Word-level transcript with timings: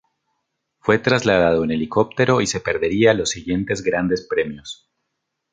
Fue 0.79 0.97
trasladado 0.97 1.63
en 1.63 1.69
helicóptero 1.69 2.41
y 2.41 2.47
se 2.47 2.59
perdería 2.59 3.13
los 3.13 3.29
siguientes 3.29 3.83
Grandes 3.83 4.23
Premios. 4.27 4.89